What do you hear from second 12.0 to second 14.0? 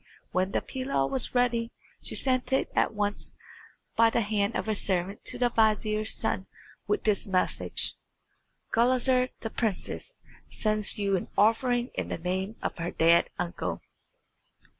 the name of her dead uncle."